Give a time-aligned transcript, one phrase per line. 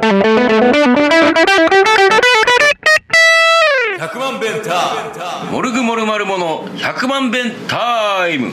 [0.00, 0.14] 100
[4.20, 8.52] 万弁タモルグモルマルモの100万弁タイム。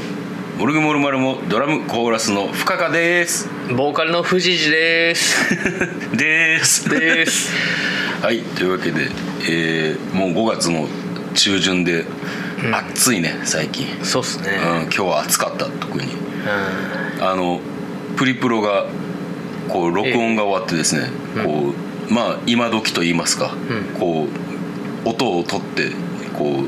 [0.57, 3.47] モルグモルマルモドラムコーラスの深川です。
[3.77, 5.55] ボーカルの藤次です。
[6.17, 6.89] です。
[6.89, 7.53] です。
[8.23, 9.11] はいというわけで、
[9.47, 10.87] えーもう5月の
[11.35, 12.05] 中旬で、
[12.71, 14.59] 暑いね最近、そうっすね。
[14.59, 16.07] うん、今日は暑かった特に。
[16.07, 17.61] うあの
[18.15, 18.85] プリプロが
[19.69, 21.09] こう録音が終わってですね、
[21.43, 21.73] こ
[22.09, 23.99] うまあ今時と言いますか、うん。
[23.99, 24.27] こ
[25.05, 25.91] う音を取って
[26.37, 26.63] こ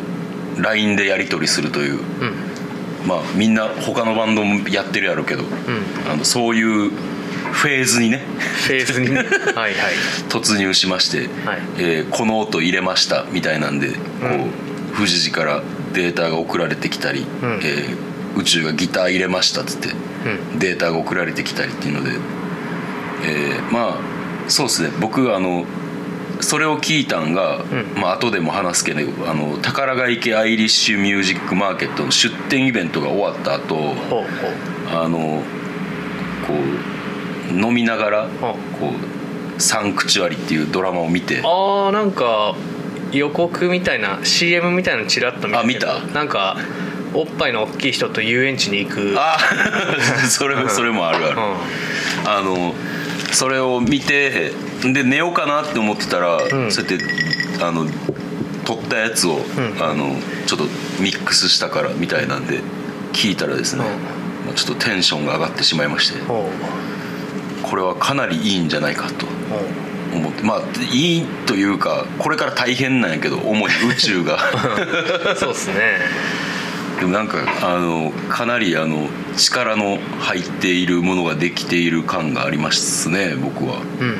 [0.57, 2.33] う LINE でやり取りするという、んうん。
[3.07, 5.43] まあみんな他のバンドもやってるやろうけど、
[6.11, 6.89] あのそういう
[7.51, 8.23] フェーズにね
[8.65, 9.17] フェーズにね。
[9.23, 9.25] はい
[9.55, 9.73] はい。
[10.29, 11.27] 突入しまして、はい。
[11.77, 13.95] えーこの音入れましたみたいなんでこ
[14.93, 17.25] う、富士寺からデータが送られてきたり、ん。
[17.61, 22.11] えー宇宙がギター入れましたっつって、うデータが送られてきたりっていうので、
[23.23, 23.97] えーまあ
[24.49, 24.91] そうですね。
[25.01, 25.65] 僕あの
[26.39, 27.57] それを聞いたんが、
[27.95, 28.01] うん。
[28.01, 34.23] まあ後でも話すけどあの宝ヶ池アイリッシュミュージックマーケットの出店イベントが終わった後ほ
[34.93, 35.41] あの
[36.47, 36.53] こ
[37.51, 38.91] う飲みながらほこ
[39.57, 42.55] う「サンクチュアリ」っていうドラマを見てああなんか
[43.11, 45.99] 予告みたいな CM みたいなのチラッと見あ見た？
[46.13, 46.57] なんか
[47.13, 49.15] おっぱいの大きい人と遊園地に行く。
[49.17, 49.37] あ
[50.29, 52.29] それそれもあるある、うん。
[52.29, 52.75] あの
[53.31, 56.71] それを見てで寝ようかなって思ってたら、ん。
[56.71, 56.99] そうやって
[57.63, 57.85] あの
[58.65, 59.41] 撮ったやつを、ん。
[59.79, 60.65] あのちょっと
[61.01, 62.61] ミックスしたからみたいなんで
[63.13, 63.83] 聞いたらですね、
[64.45, 66.19] まあちょっとテンションが上がってしまいまして
[67.63, 69.31] これはかなりいいんじゃないかとほ
[70.17, 70.61] 思ってまあ
[70.93, 74.37] いいというかこれから大変なんやけど主に宇宙が。
[75.33, 75.99] う そうっすね
[76.99, 83.81] でもなんかあのかなりあの力の入っているものができている感がありますね僕は。
[83.81, 84.15] うん。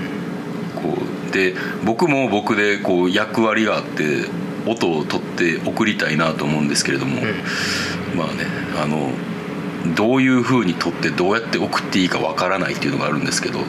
[0.82, 0.98] こ
[1.30, 4.26] うで僕も僕でこう役割があって
[4.68, 7.22] 音を取って送りたいなと思うんですけれども、
[8.16, 8.46] まあね
[8.82, 9.12] あの
[9.96, 13.60] どういう風に取ってどうやって送っていいかわからないっていうのがあるんですけど、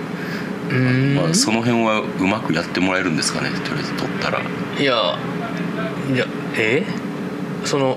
[0.71, 1.15] うん。
[1.15, 4.41] まあ、その辺はうまくやってもらえるんですかねとりあえず取ったら。
[4.41, 5.19] いや
[6.13, 6.27] いや
[6.57, 6.85] え？
[7.65, 7.97] その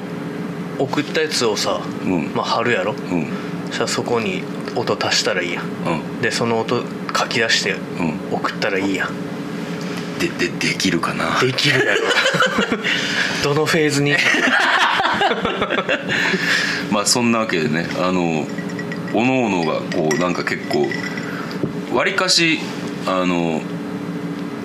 [0.84, 2.32] 送ったやつをさ、うん。
[2.34, 2.94] まあ、貼るやろ？
[2.94, 3.28] うん。
[3.68, 4.44] そしたらそこに
[4.76, 5.66] 音足したらいいやん。
[5.66, 5.68] う
[6.20, 6.22] ん。
[6.22, 6.84] でその音
[7.18, 8.20] 書き出してうん。
[8.36, 9.10] 送ったらいいやん。
[10.20, 11.40] ででできるかな？
[11.40, 12.02] できるやろ。
[13.44, 14.16] どのフェーズに？
[16.92, 18.46] まあそんなわけでねあの
[19.14, 20.88] おのおのがこうなんか結構
[21.96, 22.60] わりかし
[23.08, 23.62] あの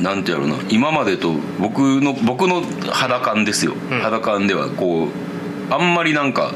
[0.01, 4.01] なんてやろうな今までと僕の僕の肌感ですよ、うん。
[4.01, 5.11] 肌感ではこう
[5.71, 6.55] あんまりなんか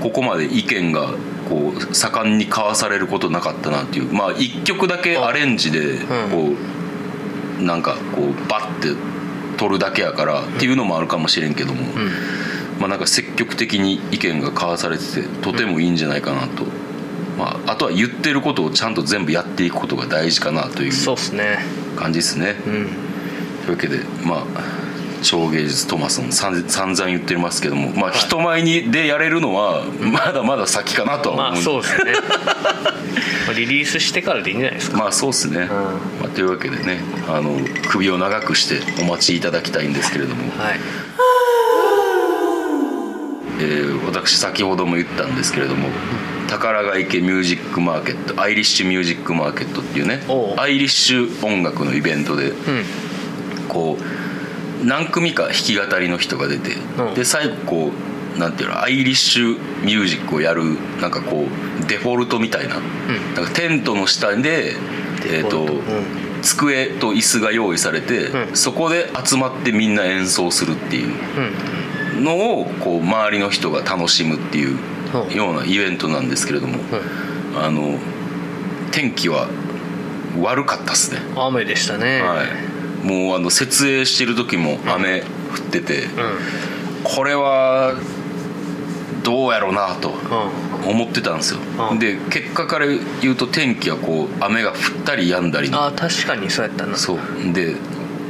[0.00, 1.10] ここまで意見が
[1.48, 4.12] こう盛んに交わされることなかったなっていう。
[4.12, 5.98] まあ一曲だけアレンジで
[6.30, 6.52] こ
[7.60, 8.88] う、なんかこうバッて
[9.56, 12.10] 撮るだけやからっていうのもあるかもしれんけども、うん。
[12.80, 16.64] まあ、なんか積極的に意見が交わされててとてもいいんじゃないかなと、
[17.38, 21.58] まあ、あとは言ってることをちゃんと全部やっていくことが大事かなというそうっすね。
[21.96, 22.56] 感じですね。
[22.66, 22.88] うん。
[23.64, 24.83] というわけでまあ
[25.24, 32.12] 超芸術トマソンさん散々言ってますけども、まあ、人前にでやれるのはまだまだ先かなとはま思うあそうですね。
[33.46, 34.98] ま あリリースしてからでいいんじゃないですか。
[34.98, 35.68] まあそうですね、ん。
[35.68, 37.58] まあ、というわけでねあの
[37.88, 40.80] 首を長くしてお待ちいただきたいんですけれども、はい。
[43.60, 45.88] えー私先ほども言ったんですけれども
[46.48, 50.20] 宝ヶ池ミュージックマーケットアイリッシュミュージックマーケットっていうね
[50.56, 52.84] アイリッシュ音楽のイベントでうん。
[53.68, 54.04] こう
[54.84, 57.14] 何組か弾き語りの人が出て、うん。
[57.14, 57.92] で最後こ
[58.36, 60.62] うなんていうのアイリッシュミュージックをやる
[61.00, 62.76] なんかこうデフォルトみたいな,、
[63.36, 64.74] なんかテントの下で、
[65.26, 65.80] えー、とうん。
[66.42, 68.56] 机と椅子が用意されて、うん。
[68.56, 71.14] そこで集まってみんな演奏するっていう
[72.18, 72.24] うん。
[72.24, 74.78] のをこう周りの人が楽しむっていう
[75.14, 75.34] うん。
[75.34, 76.78] ようなイベントなんですけれども、
[77.56, 77.98] あの
[78.90, 79.48] 天気は
[80.40, 82.20] 悪かったっすね、うん雨でしたね。
[82.22, 82.46] はい、
[83.04, 85.26] もうあの設営してる時も雨降っ
[85.70, 86.10] てて、うん。
[87.04, 87.94] これは
[89.22, 90.90] どうやろうなとうん。
[90.90, 91.60] 思ってたんですよ、
[91.92, 91.98] うん。
[91.98, 92.86] で結果から
[93.22, 96.96] 言うと天気はこう雨が降ったり止んだりのああ確かにそうやったな。
[96.96, 97.18] そう。
[97.52, 97.76] で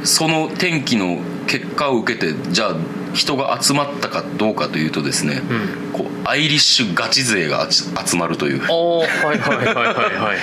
[0.03, 2.75] その天気の結果を受けてじゃあ
[3.13, 5.91] 人が集まったかどうかというとですね、うん。
[5.93, 8.61] こうアイリッシュガチ勢が集集まるという。
[8.69, 10.33] おおはいはいはいはいはいは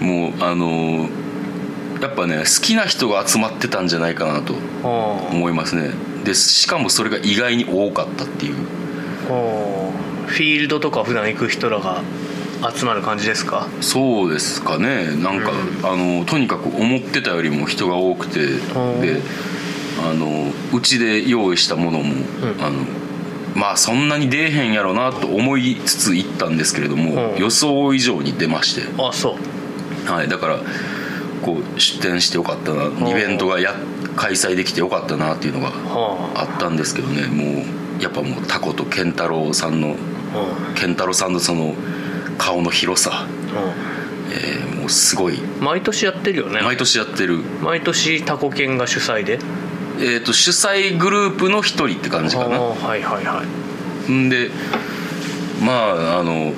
[0.00, 0.04] い。
[0.04, 1.29] もうあのー
[2.00, 5.90] やっぱね好きな人が集まってたんじゃないかなと思いますね。
[6.24, 8.54] でしかもそれが意外に多かったっていう。
[10.26, 12.02] フィールドとか普段行く人らが
[12.74, 13.68] 集まる感じですか？
[13.80, 15.06] そうですかね。
[15.16, 15.50] なんか、
[15.82, 19.20] あのとにかく思ってたよりも人が多くてんで
[20.02, 22.14] あのうちで用意したものも、
[22.60, 22.84] あの
[23.54, 27.36] まあそんなに出えへんやろなと思いつつ行ったんですけれども、う。
[27.36, 29.36] ん予想以上に出まして、あそ
[30.06, 30.10] う。
[30.10, 30.60] はい、だから
[31.44, 32.88] こう出店してよかったな。
[32.88, 33.74] んイベントがや
[34.16, 36.56] 開催できてよかったなっていうのがはあ。
[36.56, 37.26] ったんですけどね。
[37.26, 37.62] も
[37.98, 39.96] うやっぱもうタコと健太郎さんの
[40.34, 40.74] あ。
[40.74, 41.74] 健太郎さんのその
[42.38, 45.34] 顔の広さ、うんえーもうすごい。
[45.34, 46.62] うん毎年やってるよね。
[46.62, 49.38] 毎年やってる、毎年タコ犬が主催で？
[49.98, 52.58] えー、と主催グループの一人って感じかな。
[52.58, 53.44] はいはいは
[54.08, 54.12] い。
[54.12, 54.50] んで
[55.62, 56.52] まああの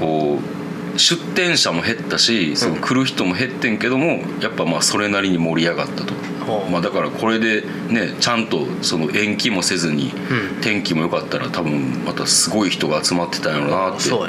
[0.00, 0.57] こう
[0.98, 6.14] 出店者も減ったしその来る人も減ってんけどもやっぱまあそれなりに盛り上がったと、
[6.50, 10.60] はあまあ、だからこれでねちゃんとその延期もせずにうん。
[10.60, 14.26] 天気も良かったら多分またすごい人が集まってたんやろなって思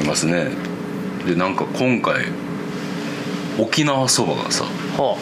[0.00, 0.50] いますね。
[1.26, 2.26] でなんか今回
[3.58, 5.18] 沖縄そばがさは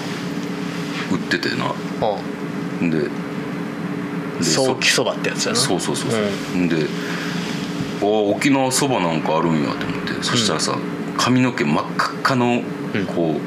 [1.11, 1.75] 売っててな。
[2.91, 3.09] で
[4.43, 5.59] 早期そばってやつやな。
[5.59, 6.21] そうそうそうそう、
[6.69, 6.87] で
[8.03, 10.77] あ沖縄そばなんかあるんやと思ってそしたらさ
[11.17, 12.63] 髪の毛真っ赤っかの
[12.95, 13.07] うん。
[13.07, 13.41] こ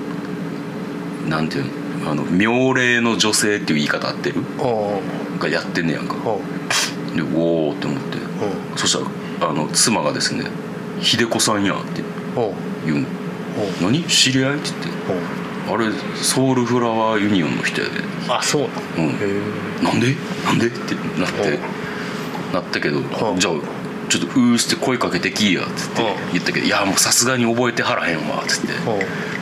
[1.25, 1.65] う、なんていう
[2.03, 4.41] のあの妙齢の女性っていう言い方合ってる？
[4.57, 5.01] は
[5.39, 6.15] がやってんねやんか。
[7.15, 8.17] でおおって思って。
[8.75, 8.99] そした
[9.45, 10.45] らあの妻がですね
[11.01, 12.03] 「秀子さんや」って
[12.35, 12.53] ほ
[12.85, 13.03] 言うの。
[13.03, 13.05] う
[13.81, 14.03] ほ「何？
[14.03, 14.89] 知り合い?」って言って。
[14.89, 14.91] う
[15.67, 17.93] ほう「あれソウルフラワーユニオンの人やで」
[18.29, 18.67] あそうな
[19.03, 19.83] うん。
[19.83, 20.15] なんで？
[20.45, 20.67] なんで？
[20.67, 21.59] ってなって。
[22.53, 23.39] なったけどはあ。
[23.39, 23.53] じゃあ
[24.09, 28.73] ちょっとうーして声かけてきいやっつってはあ言ったけど「いやもうさすがに覚えてはらへんわ」っつって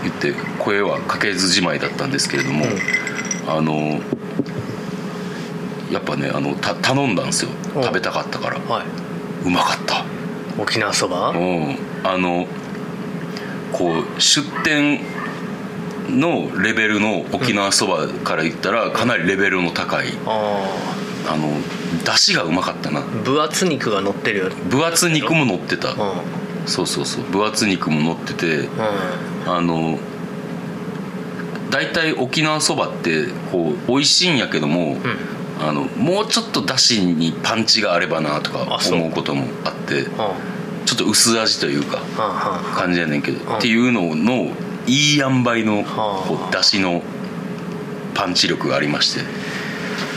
[0.04, 2.66] 言って声はかけずじまいだったんですけれども、
[3.48, 4.00] あの
[5.92, 7.50] やっぱねあのた頼んだんですよ。
[7.76, 8.58] はあ食べたかったから。
[8.60, 8.86] はい。
[9.46, 10.04] うまかった。
[10.58, 11.30] 沖縄そば？
[11.30, 11.78] うん。
[12.04, 12.48] あの
[13.72, 15.02] こう出店
[16.10, 20.95] のレベルの沖縄そばから言ったらかなりレベルの高いああ
[21.38, 21.50] の
[22.04, 23.00] 出汁がうまかったな。
[23.00, 24.50] あ分厚肉が乗ってるよ。
[24.70, 25.92] 分厚肉も乗ってた。
[25.92, 25.98] うん。
[26.66, 27.24] そうそうそう。
[27.26, 28.70] 分厚肉も乗っててう
[29.46, 29.98] あの
[31.70, 35.00] 大体沖縄そばってこう美味しいんやけども、んうん。
[35.62, 40.36] あのもうちょっと出汁にパンチがあればなとか思うこともあっては
[40.86, 42.02] ちょっと薄味というか
[42.76, 43.58] 感じやねんけど、ん。
[43.58, 44.52] っていうのの
[44.86, 46.28] いい塩梅のはあ。
[46.28, 47.02] こう出汁の
[48.14, 49.22] パンチ力がありまして。
[49.22, 49.24] あ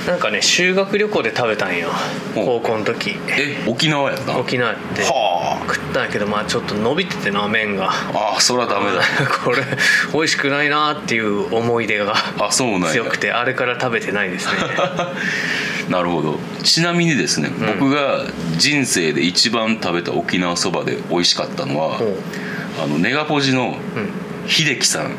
[0.09, 1.89] なんかね修学旅行で食べたんよ。
[2.35, 3.11] 高校の時。
[3.29, 4.33] え沖縄やった？
[4.33, 5.03] は沖縄って。
[5.05, 5.59] あ。
[5.69, 7.91] 食ったんやけどまあちょっと伸びててな麺が。
[7.91, 9.03] ああそりゃダメだ。
[9.45, 9.59] これ
[10.15, 12.89] 美味しくないなっていう思い出があそうなんや。
[12.93, 14.53] 強くてあれから食べてないですね。
[15.91, 16.39] なるほど。
[16.63, 17.53] ちなみにですね、ん。
[17.79, 18.25] 僕が
[18.57, 22.17] 人生で一番食べた沖縄そばで美味しかったのは、ほう。
[22.83, 24.11] あのネガポジのうん
[24.49, 25.17] 秀樹さん。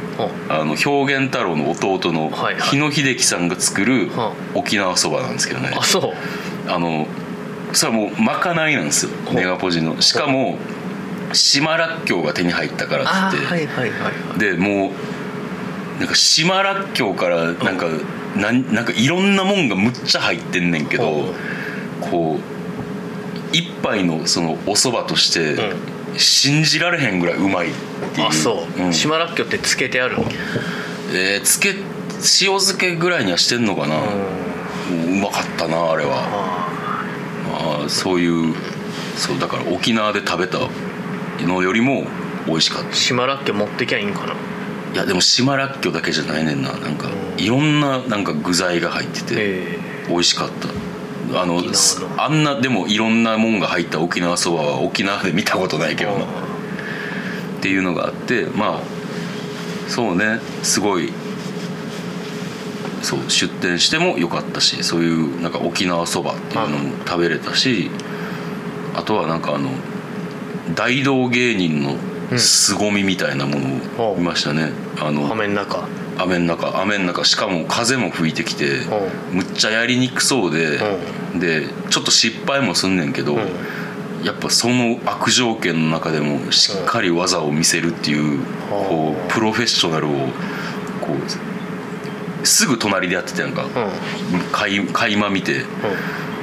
[0.50, 2.32] あの表現太郎の弟の
[2.72, 5.72] 日野秀樹さんが作るは沖縄そばなんですけどね。
[5.78, 6.14] あそう。
[6.68, 7.08] あの
[7.72, 9.12] それはもうまかないなんですよ。
[9.32, 10.02] ネガポジの。
[10.02, 10.58] しかも
[11.32, 14.40] 島らっきょうが手に入ったからあっつって、ーはいはいはいはい。
[14.40, 17.88] でもうなんか島らっきょうからなんか、
[18.36, 21.34] なんなんかいろんなもんがむっちゃ入ってんねんけど、ほ
[22.02, 25.76] こう一杯のそのお蕎麦として、う
[26.18, 27.72] 信じられへんぐらいうまいっ
[28.14, 28.28] ていう。
[28.28, 28.94] あそう、ん。
[28.94, 30.18] 島らっきょうってつけてある？
[30.18, 30.26] の
[31.14, 34.02] えーつけ塩漬けぐらいにはしてんのかな、う
[35.22, 37.86] まかったなあれは。
[37.86, 38.56] あそういう
[39.16, 40.60] そうだから沖縄で食べた
[41.46, 42.06] のよりも
[42.46, 42.90] 美味しかった。
[42.90, 44.34] ー島らっきょう持ってきゃいいんかな？
[44.94, 46.72] いやでも島らっきょうだけじゃないねんな。
[46.74, 47.44] なんかうん。
[47.44, 50.68] いろんななんか具材が入っててえ美味しかった
[51.34, 51.62] あの
[52.18, 56.26] あんなでもいろんなもんが入った沖縄そばは沖縄で見たことないけどな。
[56.26, 61.12] っていうのがあってまあそうねすごい
[63.02, 67.90] そう出店してもよかったしそういうなんか沖縄そばっていうのも食べれたし
[68.96, 69.70] あとはなんかあの
[70.76, 71.96] 大道芸人の
[72.38, 75.88] 凄みみたいなものを見ましたね、あの雨の中。
[76.18, 78.82] 雨の中雨の中しかも風も吹いてきて
[79.32, 80.80] むっちゃやりにくそうで、
[81.40, 83.38] でちょっと失敗もすんねんけど、ん。
[84.26, 90.12] やっぱその悪条件の中でもしっかり技を見せるっていう,、こうプロフェッショナルを
[91.00, 91.14] こ
[92.42, 93.72] うすぐ隣でやってたやんか、うん。
[94.52, 95.64] 垣垣間見て。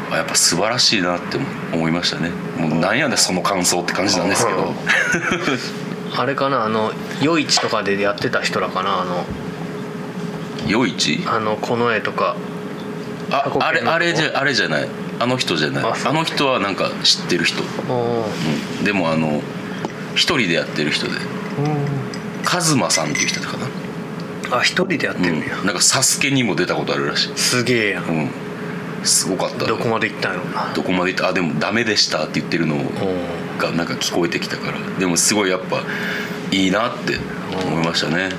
[0.09, 1.37] あやっぱ素晴らしいなって
[1.73, 2.31] 思いましたね。
[2.59, 4.73] もうなんやねんその感想って感じなんですけど、
[6.15, 9.25] あれかなあの夜市とかでやってた人らかなあの
[10.69, 11.25] 夜市？
[11.27, 12.37] あのこの絵とか。
[13.31, 14.89] ああれあれじゃあれじゃない。
[15.19, 15.85] あの人じゃない。
[15.85, 18.25] あの人はなんか知ってる人、お
[18.79, 19.41] うん、でもあの
[20.15, 21.13] 一人でやってる人で。
[22.45, 24.59] カズマさんっていう人かな。
[24.59, 25.67] あ一人でやってるんや、うん。
[25.67, 27.33] なんか「サスケにも出たことあるらしい。
[27.37, 28.31] すげえやん、うん。
[29.03, 29.63] すごかった。
[29.63, 30.73] ねどこまで行ったんやろうな。
[30.73, 31.29] どこまで行った？
[31.29, 32.77] あでも「ダメでした」って言ってるの
[33.57, 35.83] がなんか聞こえてきたからでもすごいやっぱ
[36.51, 37.19] いいなって
[37.67, 38.31] 思いましたね。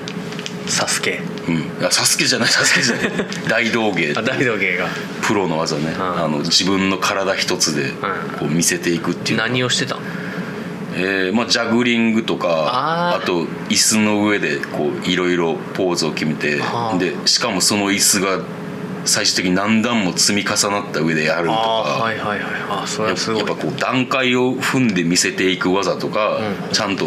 [0.67, 1.21] サスケ。
[1.47, 1.55] うん。
[1.55, 3.27] いやサスケじゃないサスケじゃない。
[3.47, 4.87] 大道芸あ大道芸が。
[5.21, 5.95] プロの技ね、ん。
[6.01, 7.91] あの自分の体一つで
[8.39, 9.95] こう見せていくっていう、何をしてた？
[9.95, 9.99] ん
[10.99, 13.23] えーまあ、ジャグリングとかあー。
[13.23, 16.97] あと椅子の上でこういろいろポーズを決めてはあ。
[16.97, 18.39] でしかもその椅子が
[19.07, 22.47] 最終的に何段も積み重なった上でやるとか、ああはいはいはい。
[22.69, 23.43] あそれやはすごい。
[23.43, 26.73] っぱこう段階を踏んで見せていく技とか、うん。
[26.73, 27.05] ちゃんと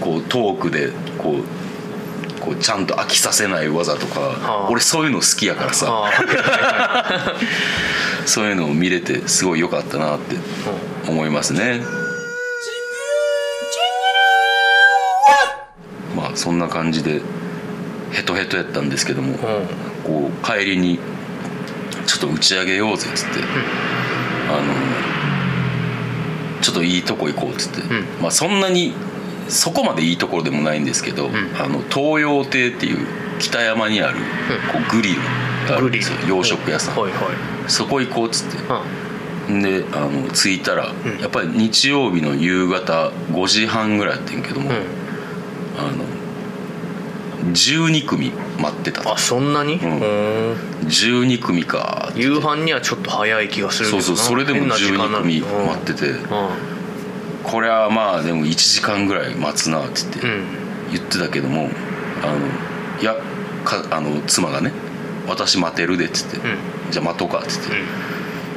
[0.00, 4.68] こうトークでこうこうちゃんと飽きさせない技とか、はあ。
[4.70, 5.86] 俺そういうの好きやからさ。
[5.88, 8.26] ああはいはいはい。
[8.26, 10.36] そういうのを見れてすごい良かったなって
[11.08, 11.82] 思いますね。
[16.16, 17.20] まあそんな感じで
[18.12, 19.38] ヘトヘトやったんですけども、うん。
[20.04, 20.98] こう帰りに
[22.22, 23.40] ちょっと打ち上げようぜっつって、
[24.48, 24.52] あ
[26.54, 28.06] のちょっといいとこ行こうっつって、ん。
[28.22, 28.94] まあそんなに
[29.48, 31.34] そこまでいいところでもないんですけど、ん。
[31.58, 33.04] あの東洋亭っていう
[33.40, 34.18] 北山にある
[34.72, 35.20] こうグリル
[35.68, 36.16] があるんですよ。
[36.18, 36.36] グリル。
[36.36, 37.20] 洋食屋さん、はいはい。
[37.66, 38.58] そこ行こうっつって。
[39.48, 39.62] うん。
[39.62, 41.18] であの着いたら、ん。
[41.20, 44.76] やっぱり日曜日の夕方5時半ぐらいやってんけども、うん。
[45.76, 46.04] あの
[47.52, 48.30] 12組
[48.62, 49.02] 待ってた。
[49.02, 49.80] とあそんなに、ん。
[49.80, 50.52] うん
[50.86, 52.12] 12組か。
[52.14, 54.02] 夕飯にはちょっと早い気がするけどな。
[54.02, 55.18] そうそうそれでも変な時間12なの。
[55.20, 56.10] 組待ってて。
[56.10, 56.26] うん。
[57.42, 60.44] これはまあでも1時間ぐらい待つなって言ってうん。
[60.92, 61.70] 言ってたけども
[62.22, 63.16] あのいや
[63.64, 64.72] かあの妻がね
[65.26, 66.56] 「私待てるで」っつってうん
[66.92, 67.76] 「じゃあ待とうか」っつって。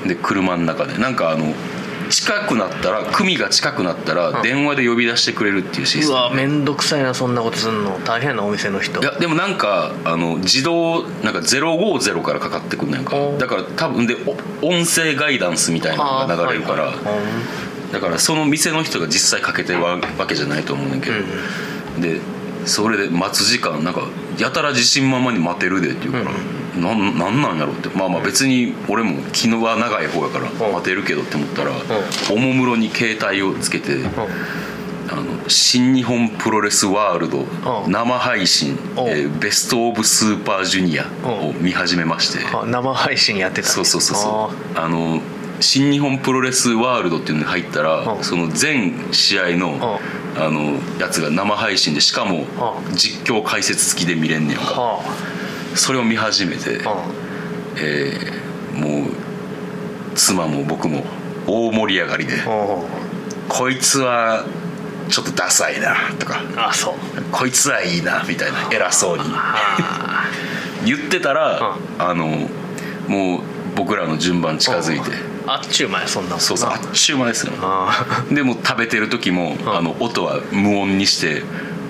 [0.04, 0.08] うん。
[0.08, 0.98] で車の中で。
[0.98, 1.54] なんかあの
[2.16, 4.42] 近くなったら組が近くなったらうん。
[4.42, 6.12] 電話で呼び出してくれるっていうシステム。
[6.12, 8.00] うわめんどくさいなそんなことすんの。
[8.06, 9.02] 大変なお店の人。
[9.02, 14.16] いやでもなんかあの自動なんか050からかかってくんねんかおだから多分で
[14.62, 17.02] お音声ガイダンスみたいなのが流れるから、はいは
[17.90, 17.94] い。
[17.94, 21.20] だからその店の人が実際かけてるわけじゃないと思うねんけど、う
[22.00, 22.20] んで
[22.66, 24.08] それで待つ時間なんか
[24.40, 26.36] やたら自信満々に待てるでって言うから、
[26.82, 27.90] なんなんなんやろうって。
[27.90, 30.74] まあまあ別に俺も気のは長い方やからうん。
[30.74, 31.72] 待てるけどって思ったら、
[32.32, 34.10] おもむろに携帯をつけて、うん。
[35.08, 37.40] あの新日本プロレスワールド
[37.86, 37.92] うん。
[37.92, 38.78] 生配信、うん。
[39.08, 44.80] えーベスト・オブ・スーパージュニアを見始めまして、あ生配信やってたそうそうそうそう。
[44.80, 45.22] あの
[45.62, 48.24] 新日本プロレスワールドっていうのに入ったら、うん。
[48.24, 50.00] その全試合の、
[50.38, 52.46] あのやつが生配信でしかも、う
[52.94, 54.74] 実況解説付きで見れんねやんか。
[54.74, 55.02] は
[55.76, 56.80] それを見始めて、
[57.78, 59.12] えーもう
[60.16, 61.04] 妻も僕も
[61.48, 62.46] 大盛り上がりであ
[63.48, 64.46] 「こいつは
[65.10, 66.94] ちょっとダサいな」とかあそう
[67.32, 69.24] 「こいつはいいな」みたいな偉そうに。
[69.34, 70.26] あ
[70.86, 72.48] 言ってたら、あの
[73.08, 73.42] もう
[73.76, 75.10] 僕らの順番近づいて、
[75.48, 77.54] あっちゅう前そんなそうそうあっちゅう間ですよ。
[77.60, 79.60] あでも食べてる時も、ん。
[79.66, 81.42] あの音は無音にして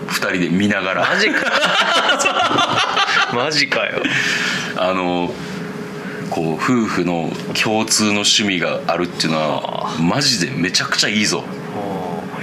[0.07, 1.09] 2人で見ながら。
[1.09, 1.35] マジか
[3.35, 4.01] マジかよ。
[4.77, 5.31] あの
[6.29, 7.29] こう夫婦の
[7.61, 11.43] 共通の趣味があるっていうのはマジでめちゃくちゃいいぞ。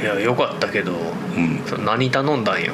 [0.01, 1.61] いやよかったけど、ん。
[1.85, 2.73] 何頼んだんよ？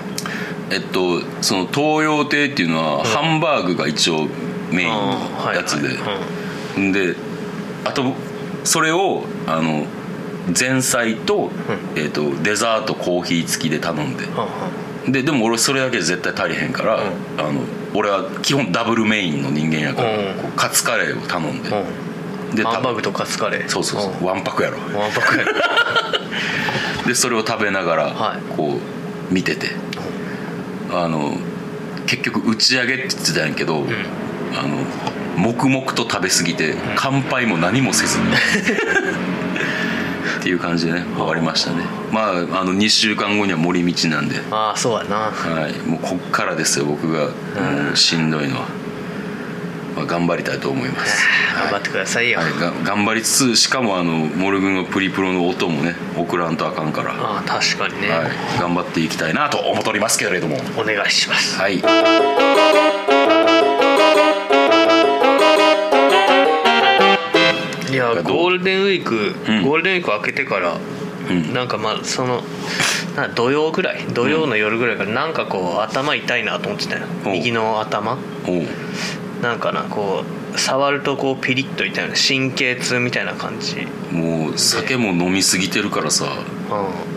[0.71, 4.27] えっとその東洋亭っていうのは、ハンバーグが一応
[4.71, 5.97] メインのやつで、はい。
[5.99, 6.21] は
[6.77, 6.93] いん。
[6.93, 7.17] で
[7.85, 8.15] あと
[8.65, 9.87] それをあの
[10.59, 11.51] 前菜と,、
[11.95, 14.25] えっとデザートコーヒー付きで頼んで
[15.13, 17.01] ででも俺それだけで絶対足りへんから、うん。
[17.39, 17.61] あの
[17.95, 20.53] 俺は基本ダブルメインの人間やから、うん。
[20.57, 22.57] カツカレーを頼んで、うん。
[22.57, 23.69] でハンバーグとカツカレー。
[23.69, 24.25] そうそうそう、ん。
[24.25, 24.79] ワンパクやろ。
[24.79, 25.45] ワンパクや
[27.07, 28.57] でそれを食べながら、はい。
[28.57, 28.79] こ
[29.31, 29.71] う見てて。
[30.91, 31.37] あの
[32.07, 33.85] 結局打ち上げって言ってたんやけど、
[34.59, 34.79] あの
[35.37, 38.25] 黙々と食べ過ぎて乾杯も何もせずに
[40.49, 41.85] っていう感じでね終わりましたね。
[42.11, 44.37] まああの2週間後には森道なんで。
[44.51, 45.17] ああそうやな。
[45.31, 47.27] はい、もうこっからですよ僕が。
[47.27, 47.33] も
[47.93, 48.69] うしんどいのは、
[49.95, 51.23] まあ、頑張りたいと思います、
[51.55, 58.11] 頑張ってくださいよ、はい、が頑張りつつしかもあのモルグのプリプロの音もね送らんとあかんから、はああ確かにね、い、
[58.59, 60.57] 頑張っていきたいなと思っておりますけれども。
[60.79, 61.59] お願いします。
[61.59, 61.83] はい
[67.91, 69.63] いやゴールデンウィーク、うん。
[69.63, 70.79] ゴールデンウィーク明けてから、
[71.33, 71.53] ん。
[71.55, 72.43] なんかまあその
[73.17, 74.03] な土曜ぐらい？
[74.13, 77.07] 土曜の夜ぐらいからなんかこう頭痛いなと思ってたよ。
[77.25, 78.19] お右の頭。
[79.43, 83.87] なんかなこう触るとこうピリッと痛いな神経痛みたいな感じ。
[84.13, 86.25] もう酒も飲みすぎてるからさ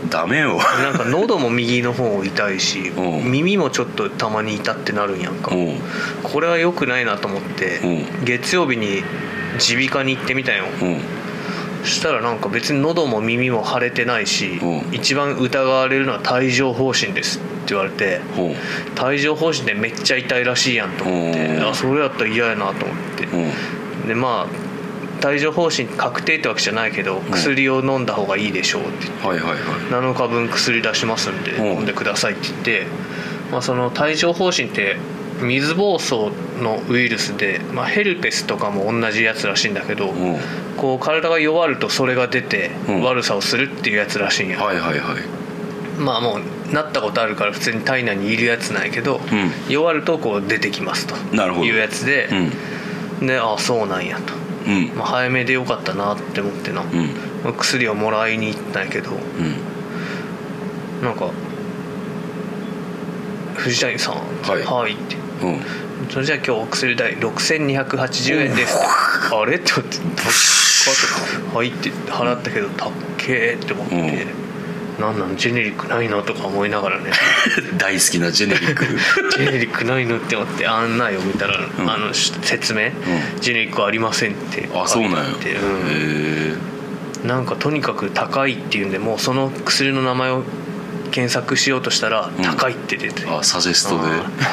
[0.04, 0.10] うん。
[0.10, 0.58] ダメよ。
[0.58, 3.02] なんか喉も右の方痛いしう。
[3.28, 5.56] ん耳もちょっとたまに痛ってなるんやんか。
[5.56, 5.58] う。
[5.58, 5.80] ん
[6.22, 8.26] これは良くないなと思ってう。
[8.26, 9.04] 月曜日に
[9.60, 10.66] 耳鼻科に行ってみたよ。
[10.82, 11.02] うん。
[11.84, 14.94] そしたらなんか別に喉も耳も腫れてないしうん。
[14.94, 21.68] 一番疑われるのは帯状疱疹ですって言われてほう帯状疱疹ってめっちゃ痛いらしいやんと思ってうん。
[21.68, 23.26] あそれやったら嫌やなと思って。
[23.26, 24.08] うん。
[24.08, 29.08] でまあ帯状疱疹確定ってわけじゃないけど薬を飲んだ方がいいでしょうって。
[29.08, 29.60] 言ってはいはいはい。
[29.90, 31.66] 7日分薬出しますんでうん。
[31.78, 32.86] 飲んでくださいって言って、
[33.52, 34.98] まあ、その帯状疱疹って
[35.42, 36.32] 水疱瘡
[36.62, 40.38] のウイルスで、まあ、ヘルペスとかも同じやつらしいんだけど、うん。
[40.78, 43.02] こう体が弱るとそれが出てうん。
[43.04, 45.42] 悪さをするっていうやつらしいんや、はいはいはい。
[46.00, 49.20] まあもうなったことあるから普通に体内にいるやつなんやけど、う
[49.72, 51.16] 弱るとこう出てきますと。
[51.36, 51.66] なるほど。
[51.66, 52.30] いうやつで、
[53.20, 53.28] うん。
[53.28, 54.34] でああそうなんやと、
[54.68, 54.92] うん。
[54.96, 56.84] まあ、早めでよかったなって思ってな、
[57.58, 61.06] 薬をもらいに行ったんやけどうん。
[61.06, 61.30] なんか
[63.58, 64.14] 「藤谷さん」
[64.48, 64.64] はい。
[64.64, 65.16] はい」って。
[65.16, 65.22] うん
[66.10, 68.78] 「それじゃあ今日お薬代6280円です」
[69.32, 70.30] あれ?」って思って「高
[71.54, 74.28] っ」はい」って払ったけど「たっけー」って思って、
[75.00, 76.22] なんなんジェネリックないの？
[76.22, 77.12] とか思いながらね。
[77.78, 78.86] 大好きなジェネリック。
[79.32, 81.90] ジェネリックないのって思って案内を見たら、ん。
[81.90, 82.92] あのし説明、
[83.40, 84.70] ジェネリックありませんって。
[84.74, 85.36] あそうなんやうん。
[85.88, 86.54] え
[87.26, 90.44] なんかとにかく高いっていうんでもうその薬の名前を
[91.12, 92.44] 検索しようとしたらうん。
[92.44, 94.04] 高いって出て、あサジェストで。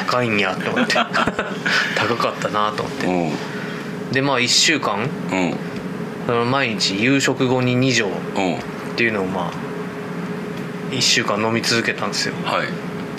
[0.07, 0.93] 高いんやと思って。
[1.95, 3.07] 高かったなと思って。
[3.07, 4.11] うん。
[4.11, 5.09] でまあ1週間。
[5.31, 6.51] うん。
[6.51, 8.55] 毎日夕食後に2錠うん。
[8.55, 8.57] っ
[8.95, 12.35] ていうのをまあ1週間飲み続けたんですよ。
[12.43, 12.67] はい。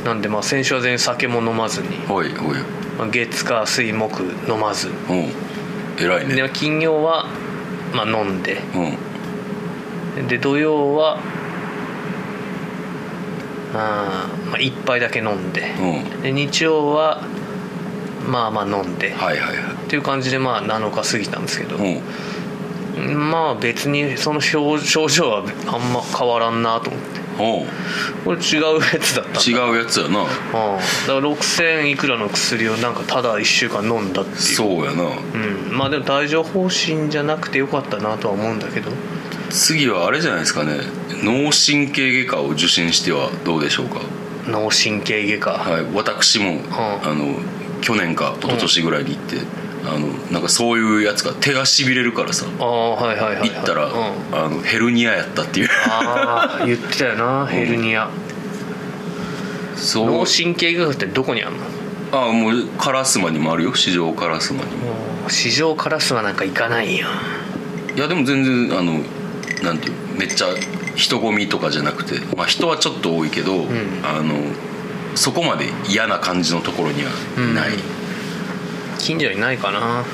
[0.04, 2.56] なんでまあ先週は全然酒も飲まずに、ほいほい。
[2.98, 4.88] まあ月火水木飲まず。
[5.08, 5.32] うん。
[5.98, 6.34] 偉いね。
[6.34, 7.26] で金曜は
[7.92, 8.60] まあ飲んで。
[10.18, 10.28] うん。
[10.28, 11.18] で土曜は
[13.72, 15.62] まあ1杯だけ飲んで。
[15.80, 16.22] うん。
[16.22, 17.22] で日曜は
[18.26, 19.74] まあまあ飲んで、はいはいはい。
[19.74, 23.30] っていう感じでまあ7日過ぎたんですけど、うん。
[23.30, 27.20] まあ別にその症症状はあんま変わらんなと思って。
[28.24, 30.20] これ違うやつだった違うやつやな。
[30.20, 30.40] うん、だか
[31.08, 34.38] ら6000いくらの薬をなんかただ1週間飲んだっていう。
[34.38, 35.04] そうやな。
[35.04, 38.90] うん、まあでも帯状疱疹じゃなくてよかったなとは思うんだけど。
[39.48, 40.74] 次はあれじゃないですかね
[41.22, 44.00] 脳神経外科を受診してはどうでしょうか？
[44.46, 47.36] 脳神経外科、はい私も、あの
[47.82, 49.36] 去年か一昨年ぐらいに行って、
[49.84, 53.92] あのなんかそういうやつが手がしびれるからさああはいはいはい、はい、行ったら、うん、
[54.32, 55.68] あのヘルニアやったっていう。
[55.88, 58.08] ああ言ってたよな ヘルニア。
[59.76, 60.06] そう。
[60.06, 61.58] 脳神経外科ってどこにあんの？
[62.12, 64.94] ああもう烏丸にもあるよ市場烏丸にも。
[65.28, 67.06] 市場カラスはなんか行かないよ
[67.94, 69.00] いやでも全然あの
[69.62, 70.46] なんていうめっちゃ
[71.00, 73.68] 人混みとかじゃなくて、まあ、人はちょっと多いけど、ん。
[74.04, 74.34] あの
[75.16, 77.10] そこまで嫌な感じのところには
[77.54, 77.72] ない、
[78.98, 80.04] 近所にないかな。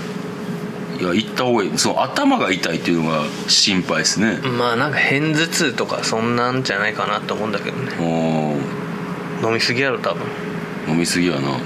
[0.99, 1.77] いや行った方がいい。
[1.77, 7.93] その頭が痛いっていうのが心配ですね、まあなんか片頭痛とかそんなんじゃないかなと思うんだけどね。
[8.01, 10.23] お飲みすぎやろ多分。
[10.89, 11.41] 飲みすぎやな。
[11.41, 11.61] もう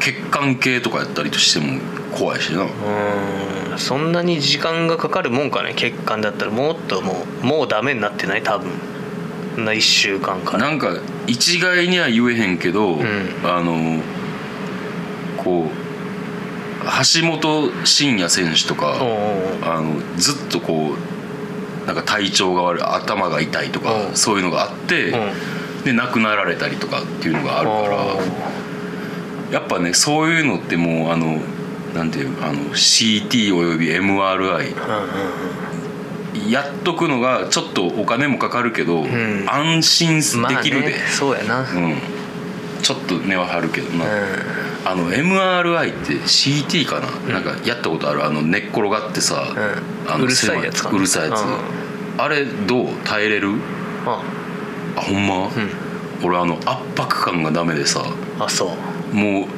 [0.00, 1.80] 血管系とかやったりとしても
[2.12, 2.62] 怖いしな。
[2.62, 2.68] うん
[3.78, 6.50] そんなに時間がかかるもんかね血管だったら。
[6.50, 8.42] もっともうもうダメになってない？
[8.42, 8.70] 多分。
[9.64, 10.58] な1週間から。
[10.58, 10.88] なんか
[11.26, 13.04] 一概には言えへんけど、ん。
[13.44, 14.02] あの
[15.38, 15.70] こう
[16.84, 18.96] 橋本真也選手とか、
[19.62, 24.12] あのずっとこうなんか体調が悪い頭が痛いとか、う。
[24.12, 25.16] んそういうのがあって、う。
[25.16, 28.06] んで亡くなられたりとかっていうのがあるから。
[29.52, 31.38] やっぱねそういうのってもうあの
[31.96, 34.02] なんていうあの CT および MRI うん
[36.42, 39.46] うんやっとくのがちょっとお金もかかるけど、ん。
[39.48, 41.60] 安心うんまあできるで、ね、そうやな。
[41.62, 41.66] うん。
[41.84, 41.96] うん、
[42.82, 44.04] ちょっと値は張るけどな、
[44.84, 48.22] あの MRI って CT かな、なんかやったことある？
[48.22, 49.48] あの寝っ転がってさ、
[50.06, 50.12] うん。
[50.12, 51.44] あのうるさいやつうるさいやつ、う
[52.18, 52.88] あれどう？
[53.04, 53.52] 耐えれる？
[54.04, 54.22] あ。
[54.96, 55.50] あほんま、うん。
[56.22, 58.04] 俺あの圧迫感がダメでさ。
[58.38, 58.74] あそ
[59.12, 59.16] う。
[59.16, 59.48] もう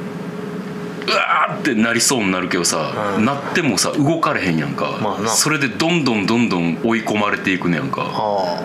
[1.08, 3.24] うわーってなりそうになるけどさ、うん。
[3.24, 5.28] なってもさ動かれへんやんか、まあな。
[5.30, 8.02] それでどんどんどんどん追い込まれていくねやんか。
[8.04, 8.60] あ。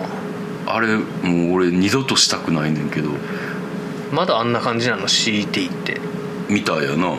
[0.66, 3.10] あれもう俺二度としたくないねんけど。
[3.10, 3.12] あ
[4.12, 6.00] まだあんな感じなの？CT って。
[6.48, 7.16] みたいやな。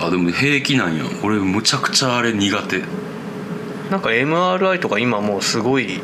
[0.00, 1.04] あでも平気なんや。
[1.22, 2.82] 俺むちゃくちゃあれ苦手。
[3.90, 6.00] なんか MRI とか今もうすごい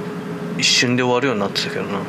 [0.58, 2.00] 一瞬で終わるようになってたけどな。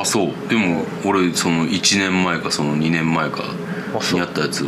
[0.00, 0.32] あそう。
[0.48, 3.44] でも俺その1年前かその2年前か
[4.12, 4.64] にやったやつ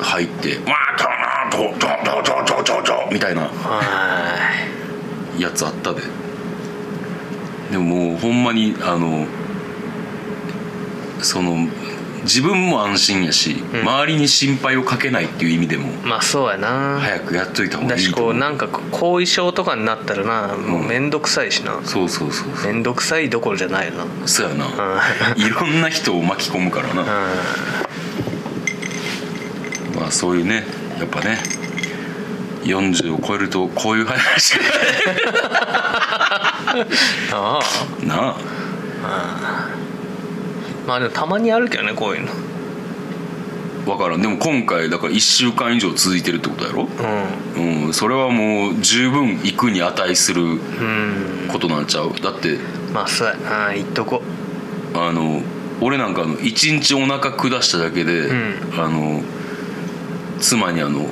[0.00, 3.42] 入って「わードーンドーンドーンドーンドーンドーンドーンみたいな。
[3.42, 3.48] は
[5.38, 6.00] やつあったで。
[6.00, 6.02] い
[7.72, 9.26] でももうほんまにあの
[11.22, 11.66] その
[12.22, 13.80] 自分も安心やし、うん。
[13.80, 16.98] 周りに心配をかけないっていう意味でもまあそうやな。
[17.00, 18.32] 早くやっといた方がだしいいと思う。
[18.32, 21.80] こうなんか後遺症とかになったらなもう面倒くさいしな。
[21.84, 22.72] そうそうそうそう。
[22.72, 24.04] 面倒くさいどころじゃないよな。
[24.04, 24.66] うんそうやな、
[25.36, 27.04] いろんな人を巻き込むからな、
[29.94, 30.64] まあそういうね
[30.98, 31.38] やっぱね
[32.64, 34.54] 40を超えるとこういう話。
[37.32, 37.60] あ。
[38.04, 38.36] なあ。
[39.04, 39.68] あ
[40.86, 42.28] まあでもたまにあるけどねこういうの。
[43.84, 44.22] 分からん。
[44.22, 46.84] でも今回だから1週間以上続いてるってことやろ？
[46.84, 47.92] ううん。
[47.92, 50.60] それはもう十分行くに値する
[51.48, 52.12] ことなんちゃう？
[52.22, 52.58] だって
[52.92, 53.72] まあそうやな。
[53.74, 54.22] 言っとこ。
[54.94, 55.42] あの
[55.80, 58.54] 俺なんかあの1日お腹下しただけで、うん。
[58.78, 59.20] あの
[60.42, 61.06] 妻にあの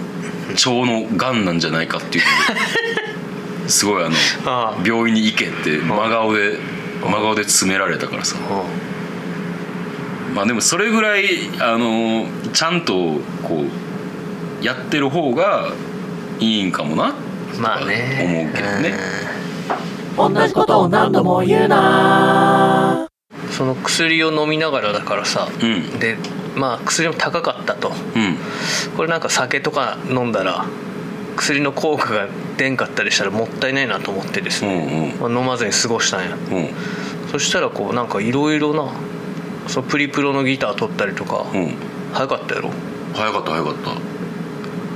[0.51, 4.17] 腸のがんなんじゃないかっていうので すごいあの
[4.47, 4.83] ああ。
[4.85, 6.59] 病院に行けって真顔で
[7.03, 8.37] 真顔で詰められたからさ。
[10.35, 11.25] まあでもそれぐらい
[11.61, 13.65] あのちゃんとこ
[14.61, 15.73] うやってる方が
[16.39, 17.15] いいんかもな
[17.59, 18.21] まあね。
[18.23, 18.95] 思うけどね。
[20.17, 23.09] 同じことを何度も言うな。
[23.51, 25.99] その薬を飲みながらだからさ、うん。
[25.99, 26.17] で
[26.57, 27.93] まあ薬も高かったと。
[28.17, 28.37] うん
[28.97, 30.65] これなんか酒とか飲んだら
[31.37, 35.21] 薬の効果が出んかったりしたらもったいないなと思ってですうね、ん。
[35.21, 36.37] まあ、飲まずに過ごしたんや。
[36.51, 36.57] うん。
[36.57, 36.69] うん
[37.31, 38.91] そしたらこうなんかいろいろな
[39.69, 41.75] そのプリプロのギター取ったりとか、うん。
[42.13, 42.71] 早かったやろ？
[43.15, 43.75] 早かった早かっ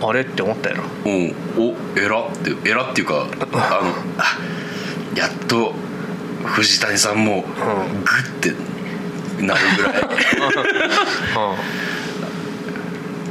[0.00, 0.08] た。
[0.08, 0.82] あれって思ったやろ？
[1.06, 1.34] うん。
[1.56, 4.36] おえらってえらっていうかあのあ
[5.16, 5.74] やっと
[6.44, 7.48] 藤谷さんもグ
[8.10, 8.50] ッて
[9.40, 9.94] なるぐらい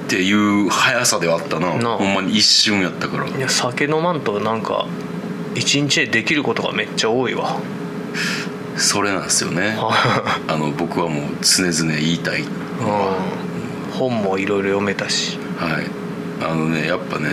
[0.03, 1.75] っていう速さではあったな。
[1.77, 1.97] なあ。
[1.97, 3.27] ほんまに一瞬やったから。
[3.27, 4.85] いや酒飲まんとなんか
[5.55, 7.59] 一日でできることがめっちゃ多いわ。
[8.75, 9.77] それなんですよね。
[10.47, 12.41] あの僕はもう常々言いたい。
[12.41, 12.47] うん。
[13.93, 15.37] 本もいろいろ読めたし。
[15.57, 15.85] はい。
[16.41, 17.29] あのねやっぱね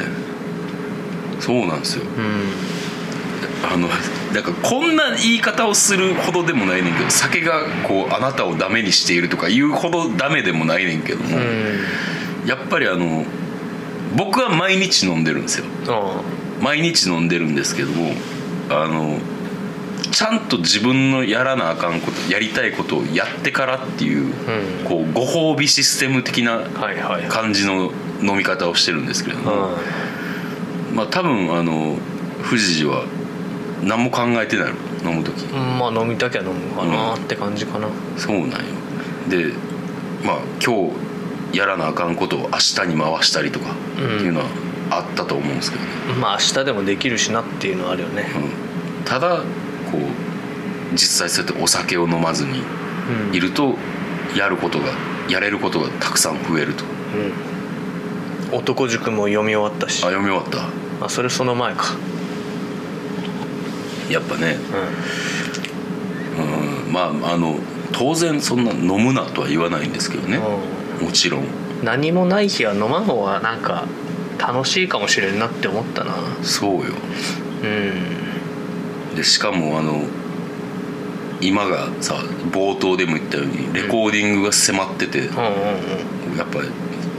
[1.40, 2.04] そうなんですよ。
[2.04, 2.52] うん。
[3.72, 3.88] あの
[4.32, 11.80] なんかこんな言い方をするほどでもないねんけど酒がこうあなたをダメにしているとか言うほどダメでもないねんけども、うん
[12.46, 13.24] やっぱりあの
[14.16, 15.66] 僕は毎日飲んでるんですよ。
[15.88, 16.22] あ
[16.60, 18.12] 毎日飲んでるんですけども
[18.68, 19.18] あの
[20.10, 24.84] ちゃんと自分のやらなあかんことやりたいことをやってからっていう、うん。
[24.84, 26.60] こうご褒美システム的な
[27.28, 29.76] 感じの飲み方をしてるんですけれども、う
[30.94, 31.96] まあ多分あの
[32.42, 33.04] 藤次は
[33.82, 34.72] 何も考えてない
[35.04, 35.44] の飲む時。
[35.46, 37.88] んまあ飲みたきゃ飲むかなって感じかな。
[38.16, 38.56] そうなんよ。
[39.28, 39.52] で
[40.24, 41.09] まあ今日
[41.52, 44.46] やらなあかんことを明日に回したりとかっていうのは
[44.90, 48.26] あったと思うんですけどね、まあ明日でもできるしなっていうのはあるよね。
[48.34, 49.04] うん。
[49.04, 52.62] ただこう実際そうやってお酒を飲まずに
[53.28, 53.34] うん。
[53.34, 53.76] いると
[54.36, 54.86] やることが
[55.28, 56.84] やれることがたくさん増えると。
[58.52, 58.58] うん。
[58.58, 60.02] 男塾も読み終わったし。
[60.04, 61.06] あ読み終わった。
[61.06, 61.84] あそれその前か。
[64.10, 64.56] やっぱね、
[66.36, 67.60] ううん、まああの
[67.92, 70.40] 当然そんな飲むなとは言わないんですけどね、ん
[71.00, 71.40] もちろん。
[71.42, 73.86] うん何もない日は飲まん方がなんか
[74.38, 76.14] 楽しいかもしれんなって思ったな。
[76.42, 76.92] そうよ。
[77.62, 77.66] う
[79.12, 79.16] ん。
[79.16, 80.02] でしかもあの
[81.40, 82.16] 今がさ
[82.52, 86.68] 冒頭でも言ったようにレコーディングが迫ってて、うんうんやっぱり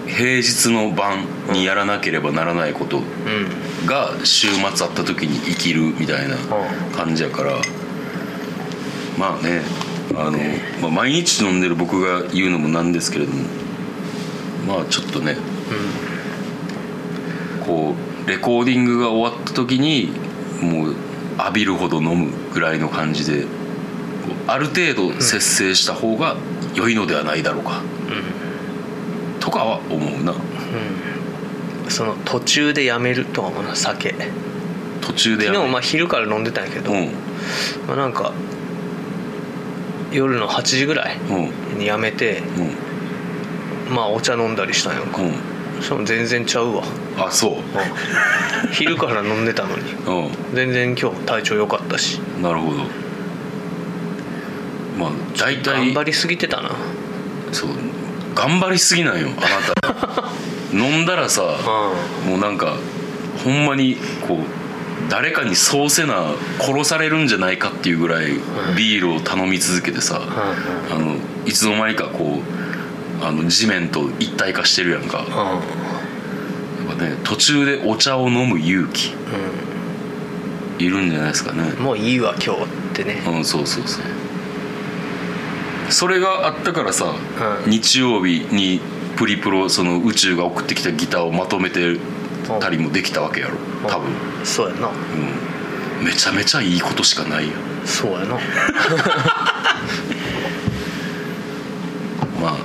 [0.07, 3.85] 平日の晩にやらなければならないことうん。
[3.87, 6.35] が週末あった時に生きるみたいな
[6.95, 7.53] 感じやから
[9.17, 9.63] まあね
[10.15, 10.37] あの、
[10.81, 13.43] まあ、毎日飲んでる僕が言うのもなんですけれども
[14.71, 15.35] まあちょっとね
[17.65, 17.93] こ
[18.25, 20.11] うレコーディングが終わった時に
[20.61, 20.95] もう
[21.37, 23.45] 浴びるほど飲むぐらいの感じで
[24.47, 26.37] ある程度節制した方が
[26.73, 27.81] 良いのではないだろうか、
[29.39, 30.31] とかは思うな。
[30.33, 31.89] うん。
[31.89, 34.15] その途中でやめるとは思うな酒。
[35.01, 37.11] 途中でやめ昨日まあ昼から飲んでたんやけど、うん。
[37.87, 38.31] まあ、なんか
[40.11, 41.79] 夜の8時ぐらいうん。
[41.79, 42.90] にやめてうん
[43.91, 45.33] まあお茶飲んだりしたんやんか、うん。
[45.77, 46.83] そしたら全然ちゃうわ、
[47.17, 47.53] あそう。
[47.53, 47.61] うん。
[48.71, 49.91] 昼から飲んでたのに。
[49.93, 52.19] う全然今日体調良かったし。
[52.19, 52.83] んなるほど。
[54.97, 55.85] まあ大体。
[55.87, 56.71] 頑張りすぎてたな。
[57.51, 57.69] そう。
[58.35, 60.31] 頑張りすぎなんよあなた。
[60.73, 61.41] 飲んだらさ
[62.23, 62.75] うもうなんか
[63.43, 64.61] ほんまにこう
[65.09, 68.27] 誰かにそうせな殺されるんじゃないかっていうぐらい
[68.77, 70.21] ビールを頼み続けてさ、ん。
[70.21, 72.60] あのいつの間にかこう
[73.21, 75.19] あの地面と一体化してるやんか。
[75.19, 75.27] やっ
[76.97, 79.13] ぱね途中でお茶を飲む勇気。
[80.79, 81.73] いるんじゃないですかね。
[81.77, 83.21] うんもういいわ今日ってね。
[83.27, 84.03] うんそうそうそう。
[85.89, 87.13] それがあったからさ、
[87.65, 87.69] うん。
[87.69, 88.79] 日曜日に
[89.17, 91.97] プリプロその宇宙が送ってきたギターをまとめて
[92.59, 93.57] たりもできたわけやろ。
[93.87, 94.09] 多分、
[94.43, 94.87] そうやな。
[94.87, 97.71] うん、めちゃめちゃいいことしかないやん。
[97.85, 98.35] そうやな
[102.41, 102.57] まあ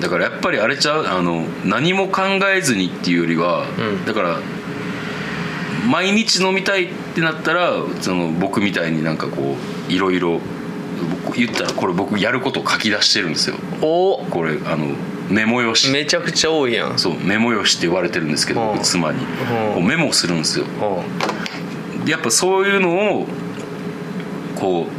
[0.00, 1.06] だからやっぱりあれちゃう？
[1.06, 2.22] あの何も考
[2.54, 4.04] えずにっていうよりは、ん。
[4.04, 4.38] だから
[5.88, 9.56] 毎日飲みたいってなったらその僕みたいになんかこ
[9.88, 10.40] ういろいろ
[11.24, 13.56] 僕言ったらこれ僕やることを書き出してるんですよ。
[13.82, 14.24] お。
[14.26, 14.86] これあの
[15.30, 15.92] メモ用紙。
[15.92, 16.98] めちゃくちゃ多いやん。
[16.98, 19.24] そうメモ用紙って言われてるんですけど、妻に、
[19.86, 20.66] メモするんですよ。
[22.06, 23.26] やっぱそういうのを
[24.56, 24.97] こう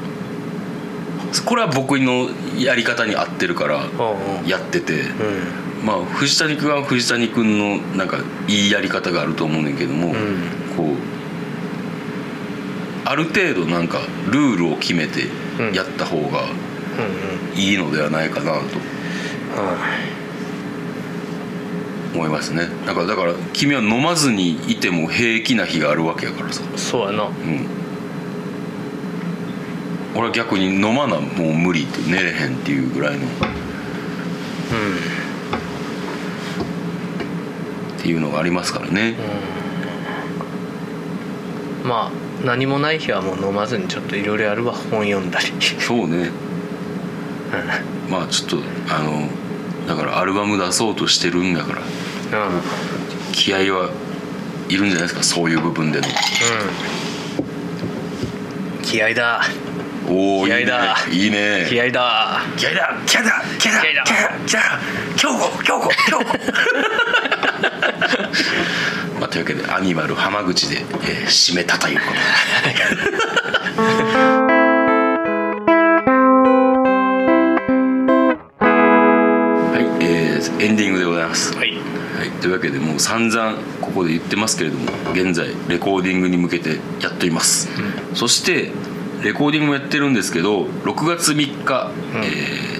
[1.45, 3.85] これは僕のやり方に合ってるから
[4.45, 5.85] やってて、うん。
[5.85, 10.13] まあ藤谷君は藤谷君のなんかいいやり方があると思うねんけども、ん。
[10.75, 10.95] こう
[13.05, 13.99] ある程度なんか
[14.31, 15.27] ルールを決めて
[15.59, 15.73] うん。
[15.73, 16.45] やった方が
[17.55, 18.59] いいのではないかなと
[22.13, 22.67] 思いますね。
[22.85, 26.63] だからだから君は飲まずにいても平気な日があるわけやからさ。
[26.69, 27.23] うんそうやな。
[27.25, 27.78] うん
[30.15, 33.29] 俺は逆に飲まなもう無理って寝れへんっていうぐらいのっ
[38.01, 39.15] ていうのがありますからね、
[41.83, 41.89] うん。
[41.89, 45.45] まあ何もない日はもう飲まずにちょっといろいろやるわ本読んだり。
[45.79, 46.31] そうね。
[48.09, 48.57] まあちょっと
[48.89, 49.27] あの
[49.87, 51.73] だからアルバム出そうとしてるんだか
[52.31, 52.39] ら。
[52.47, 52.55] うん。
[52.55, 52.61] うん
[53.31, 53.91] 気合は
[54.67, 56.07] いるんじゃないですかそういう部分での。
[58.81, 59.41] 気合だ
[60.09, 60.65] おおいいね。
[60.65, 60.95] 気合だ。
[61.11, 61.65] いいね。
[61.69, 62.41] 気合だ。
[62.57, 62.97] 気合だ。
[63.05, 63.43] 気合だ。
[63.59, 63.79] 気合だ。
[63.83, 64.03] 気合だ。
[64.47, 64.79] 気合だ。
[65.15, 66.25] 京子京子京子
[69.19, 72.19] まあというわけでアニマル浜口で、えー締めたということで。
[79.69, 81.55] はい、えーエンディングでございます。
[81.55, 81.73] はい。
[82.19, 87.69] はい、というわけでもう散々ここで言ってますけれども現在レコーディングに向けてやっています、
[88.13, 88.71] そして
[89.23, 91.91] レコーディングもやってるんですけど6月3日、
[92.23, 92.79] えー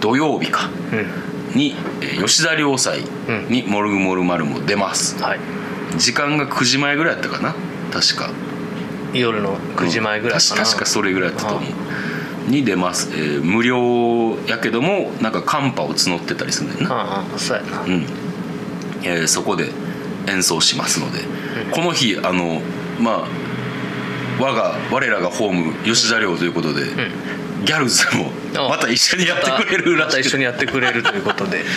[0.00, 1.56] 土曜日かうん。
[1.56, 3.02] に、えー吉田良斎
[3.48, 5.22] に「モルグモルマル」も出ます。
[5.22, 5.38] はい。
[5.96, 7.54] 時間が9時前ぐらいやったかな
[7.92, 8.30] 確か。
[9.12, 10.56] 夜の9時前ぐらいかな。
[10.56, 12.50] 確確かそれぐらいやったと思う。
[12.50, 16.94] に出ます、えー無料やけどもなんかカンパを募ってたりするんだよな。
[16.96, 17.82] ああそうやな。
[17.86, 18.04] うん。
[19.04, 19.70] えーそこで
[20.26, 21.20] 演奏しますので、
[21.70, 22.60] この日あの
[23.00, 23.28] まあ
[24.42, 26.82] 我が我らがホーム吉田寮ということで、
[27.64, 30.10] ギャルズもあまた一緒にやってくれるらしくて。
[30.10, 31.64] また一緒にやってくれるということで。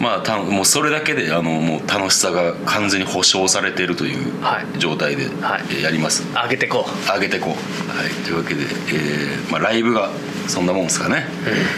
[0.00, 4.78] まあたもうそれだけであのもう楽しさが完全に保証されているというはい。
[4.78, 5.64] 状態で、はい。
[5.70, 6.22] えーやります。
[6.32, 10.10] 上げてこ上げてこう、はい、というわけで、えーまあ、ライブが
[10.46, 11.26] そんなもんですかね、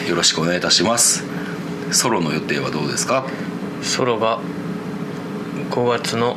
[0.08, 1.24] よろしくお願いいたします。
[1.90, 3.24] ソロの予定はどうですか？
[3.82, 4.38] うソロが
[5.70, 6.36] 5月の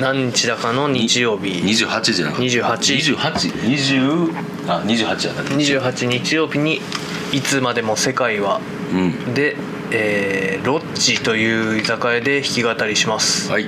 [0.00, 1.50] 何日だかの日曜日。
[1.60, 2.44] 28じゃなかった。
[2.44, 6.80] 28 2820あ28やったね28日曜日に
[7.32, 8.60] 「いつまでも世界は。
[8.92, 9.56] うん」で、
[9.90, 13.66] えーロッジという居酒屋で弾き語りします、はい。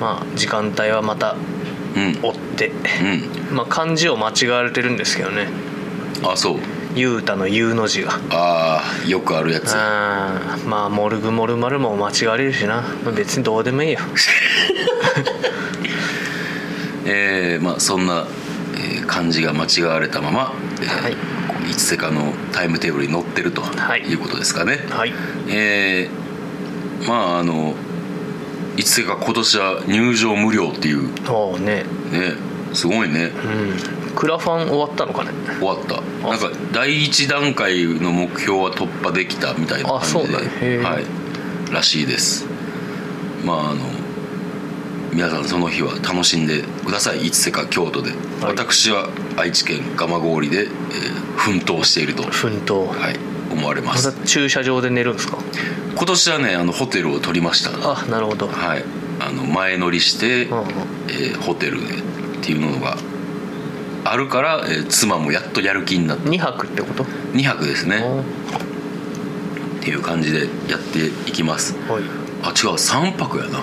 [0.00, 1.36] まあ時間帯はまた
[1.96, 2.18] うん。
[2.22, 2.72] 追って。
[3.50, 3.56] うん。
[3.56, 5.48] まあ漢字を間違われてるんですけどね。
[6.24, 6.56] あそう
[6.94, 8.18] 「ゆうた」の「ゆう」の字が。
[8.30, 9.72] ああよくあるやつ。
[9.74, 12.82] あーまあ「モルグモルマル」も間違われるしな。
[13.16, 14.00] 別にどうでもいいよ。
[17.06, 18.26] えーまあそんな、
[18.76, 21.16] えー漢字が間違われたまま、えーはい
[21.70, 24.00] いつせかのタイムテーブルに載ってるとはい。
[24.02, 25.12] いうことですかね、はい。
[25.48, 27.74] えーまああの
[28.76, 31.02] いつせか今年は入場無料っていう
[31.60, 31.84] ね。
[32.12, 32.34] ね
[32.74, 33.32] すごいね。
[34.08, 34.14] うん。
[34.14, 35.30] クラファン終わったのかね。
[35.58, 36.00] 終わった。
[36.28, 40.78] なんか第一段階の目標は突破できたみたいな感じであそうだね。
[40.78, 41.04] はい。
[41.72, 42.46] らしいです。
[43.44, 43.80] まああの
[45.12, 47.26] 皆さんその日は楽しんでください。
[47.26, 48.18] いつせか京都で、はい。
[48.56, 50.70] 私は愛知県蒲郡で、えー
[51.40, 52.86] 奮闘していると、奮闘。
[52.86, 53.16] はい、
[53.50, 55.38] 思われまますた駐車場で寝るんですか？
[55.96, 57.70] 今年はねあのホテルを取りました。
[57.72, 58.46] あなるほど。
[58.46, 58.84] はい。
[59.20, 60.66] あの前乗りして、うんうん。
[61.08, 61.94] えーホテルで
[62.40, 62.96] っていうのが
[64.04, 68.02] あるから、えー妻もやっとやる気になって2泊ってこと？2泊ですね。
[68.02, 71.74] おっていう感じでやっていきます。
[71.88, 72.02] はい。
[72.42, 73.60] あ違う3泊やな。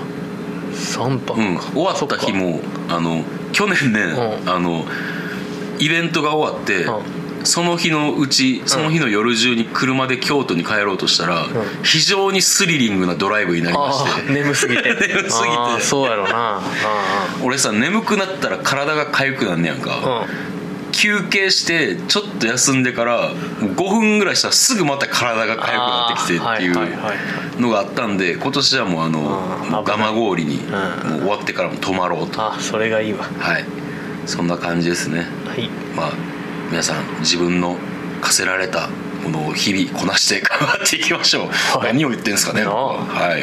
[0.73, 1.57] 3泊か、うん。
[1.57, 2.59] 終わった日も
[2.89, 4.49] あの去年ね、うん。
[4.49, 4.85] あの
[5.79, 6.91] イベントが終わって、う
[7.47, 11.47] その日のうちその日の夜中に車で京都に帰ろうとしたら、
[11.83, 14.83] 非常にスリリングなドライブになりましあてー眠すぎて。
[15.07, 15.81] 眠すぎて。
[15.81, 16.29] そうやろな。
[16.33, 16.61] あ
[17.41, 20.27] 俺さ眠くなったら体が痒くなんねやんか、
[20.91, 30.59] 休憩してちょっと休んでから5分ぐらいしたらすぐまた体が痒くなってきてっていうのがあったんで今年はもうあの蒲氷にん。
[30.69, 32.41] もう終わってからも泊まろうと。
[32.41, 33.25] あそれがいいわ。
[33.39, 33.65] はい。
[34.25, 35.27] そんな感じですね。
[35.47, 35.69] はい。
[35.95, 36.36] まあ
[36.69, 37.77] 皆さん自分の
[38.21, 38.89] 課せられた
[39.23, 41.93] ものを日々こなして頑張っていきましょう、はい。
[41.93, 42.63] 何を言ってんですかね。
[42.65, 43.41] はい、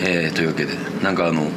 [0.00, 1.48] えーというわけでなんかあの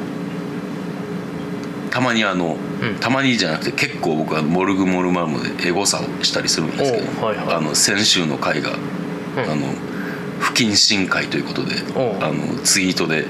[1.90, 2.94] たまにあの、うん。
[3.00, 7.56] たまにじゃなくて結構僕はモルグモルマルモでエゴサをしたりするんですけど、はいはい。
[7.56, 8.74] あの先週の回が、ん。
[9.36, 9.66] あの
[10.42, 11.76] 不謹慎会ということで
[12.20, 13.24] あのツイートで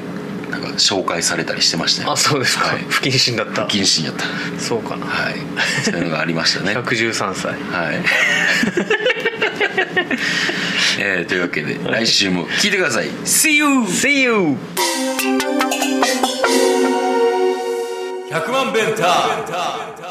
[0.50, 2.12] なんか紹介されたりしてましたよ。
[2.12, 2.78] あそうですか、はい。
[2.88, 3.64] 不謹慎だった。
[3.66, 4.24] 不謹慎やった。
[4.60, 5.06] そうかな。
[5.06, 5.34] はい。
[5.84, 6.76] そういうのがありましたね。
[6.76, 7.52] 113歳。
[7.52, 8.02] はい。
[11.00, 13.06] えーというわけで来週も聞いてください。
[13.24, 13.64] See you!
[13.84, 14.56] See you!
[18.30, 20.01] 100万ベンター